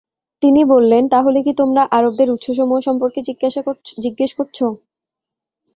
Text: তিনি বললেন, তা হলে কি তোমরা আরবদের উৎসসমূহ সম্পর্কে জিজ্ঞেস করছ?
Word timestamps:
তিনি 0.41 0.61
বললেন, 0.65 1.03
তা 1.09 1.19
হলে 1.21 1.39
কি 1.45 1.51
তোমরা 1.61 1.81
আরবদের 1.97 2.27
উৎসসমূহ 2.31 2.77
সম্পর্কে 2.87 3.19
জিজ্ঞেস 4.05 4.31
করছ? 4.39 4.57